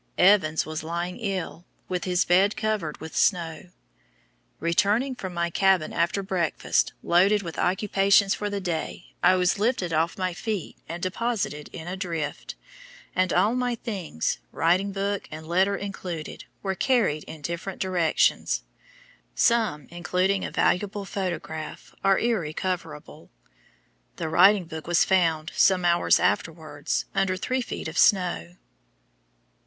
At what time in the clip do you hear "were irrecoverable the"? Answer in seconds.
22.03-24.29